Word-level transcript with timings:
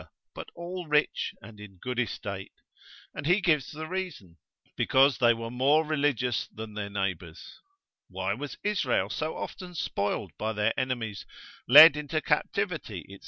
but 0.33 0.49
all 0.55 0.87
rich, 0.87 1.31
and 1.43 1.59
in 1.59 1.77
good 1.79 1.99
estate, 1.99 2.51
and 3.13 3.27
he 3.27 3.39
gives 3.39 3.69
the 3.71 3.85
reason, 3.87 4.35
because 4.75 5.19
they 5.19 5.31
were 5.31 5.51
more 5.51 5.85
religious 5.85 6.49
than, 6.55 6.73
their 6.73 6.89
neighbours: 6.89 7.59
why 8.09 8.33
was 8.33 8.57
Israel 8.63 9.11
so 9.11 9.37
often 9.37 9.75
spoiled 9.75 10.31
by 10.39 10.53
their 10.53 10.73
enemies, 10.75 11.23
led 11.67 11.95
into 11.95 12.19
captivity, 12.19 13.05
&c. 13.09 13.19